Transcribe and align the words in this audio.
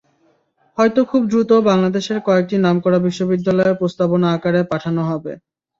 হয়তো 0.77 0.99
খুব 1.11 1.21
দ্রুত 1.31 1.51
বাংলাদেশের 1.69 2.19
কয়েকটি 2.27 2.55
নামকরা 2.59 2.97
বিশ্ববিদ্যালয়ে 3.05 3.77
প্রস্তাবনা 3.79 4.27
আকারে 4.35 4.61
পাঠানো 4.71 5.01
হবে। 5.09 5.31